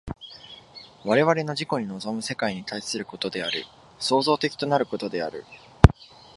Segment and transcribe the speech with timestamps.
[1.05, 3.65] 我々の自己に臨む世界に対することである、
[3.99, 5.45] 創造的となることである。